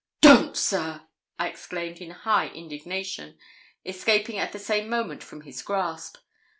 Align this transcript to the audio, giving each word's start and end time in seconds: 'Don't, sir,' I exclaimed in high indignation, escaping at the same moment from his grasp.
'Don't, 0.19 0.57
sir,' 0.57 1.03
I 1.37 1.47
exclaimed 1.49 1.99
in 2.01 2.09
high 2.09 2.47
indignation, 2.47 3.37
escaping 3.85 4.39
at 4.39 4.51
the 4.51 4.57
same 4.57 4.89
moment 4.89 5.21
from 5.21 5.41
his 5.41 5.61
grasp. 5.61 6.17